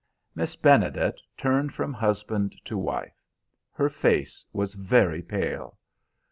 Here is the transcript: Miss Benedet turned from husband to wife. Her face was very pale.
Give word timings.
Miss 0.33 0.55
Benedet 0.55 1.19
turned 1.37 1.75
from 1.75 1.93
husband 1.93 2.55
to 2.65 2.75
wife. 2.75 3.21
Her 3.73 3.87
face 3.87 4.43
was 4.51 4.73
very 4.73 5.21
pale. 5.21 5.77